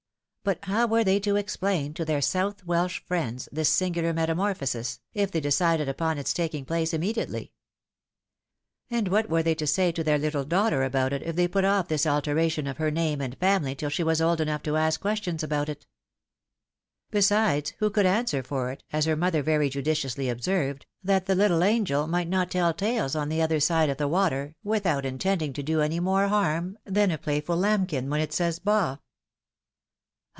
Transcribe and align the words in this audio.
But 0.43 0.57
how 0.65 0.87
were 0.87 1.03
they 1.03 1.19
to 1.19 1.35
explain 1.35 1.93
to 1.93 2.03
their 2.03 2.19
South 2.19 2.65
Welsh 2.65 3.03
friends 3.05 3.47
this 3.51 3.69
singular 3.69 4.11
metamorphosis, 4.11 4.99
if 5.13 5.29
they 5.29 5.39
decided 5.39 5.87
upon 5.87 6.17
its 6.17 6.33
taking 6.33 6.65
place 6.65 6.93
inmaediately? 6.95 7.51
And 8.89 9.07
what 9.09 9.29
were 9.29 9.43
they 9.43 9.53
to 9.53 9.67
say 9.67 9.91
to 9.91 10.03
their 10.03 10.17
Uttle 10.17 10.47
daughter 10.49 10.81
about 10.83 11.13
it 11.13 11.21
if 11.21 11.35
they 11.35 11.47
put 11.47 11.63
off 11.63 11.87
this 11.89 12.07
alteration 12.07 12.65
of 12.65 12.77
her 12.77 12.89
name 12.89 13.21
and 13.21 13.37
famQy 13.39 13.77
till 13.77 13.91
she 13.91 14.01
was 14.01 14.19
old 14.19 14.41
enough 14.41 14.63
to 14.63 14.77
ask 14.77 14.99
questions 14.99 15.43
about 15.43 15.69
it? 15.69 15.85
Besides, 17.11 17.73
who 17.77 17.91
could 17.91 18.07
answer 18.07 18.41
for 18.41 18.71
it, 18.71 18.81
as 18.91 19.05
her 19.05 19.15
mother 19.15 19.43
very 19.43 19.69
judiciously 19.69 20.27
observed, 20.27 20.87
that 21.03 21.27
the 21.27 21.35
little 21.35 21.63
angel 21.63 22.07
might 22.07 22.27
not 22.27 22.49
tell 22.49 22.73
tales 22.73 23.15
on 23.15 23.29
the 23.29 23.43
other 23.43 23.59
side 23.59 23.91
of 23.91 23.97
the 23.97 24.07
water, 24.07 24.55
without 24.63 25.05
intend 25.05 25.43
ing 25.43 25.53
to 25.53 25.61
do 25.61 25.81
any 25.81 25.99
more 25.99 26.29
harm 26.29 26.79
than 26.83 27.11
a 27.11 27.19
playful 27.19 27.57
lambkin 27.57 28.09
when 28.09 28.21
it 28.21 28.33
says" 28.33 28.57
ba 28.59 28.99